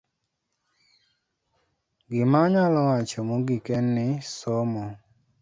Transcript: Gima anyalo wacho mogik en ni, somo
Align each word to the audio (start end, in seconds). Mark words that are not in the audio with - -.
Gima 2.11 2.37
anyalo 2.45 2.79
wacho 2.89 3.19
mogik 3.29 3.65
en 3.77 3.85
ni, 3.95 4.07
somo 4.37 4.85